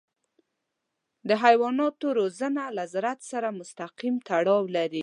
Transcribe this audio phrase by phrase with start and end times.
[1.27, 4.99] د حیواناتو روزنه له زراعت سره مستقیم تړاو لري.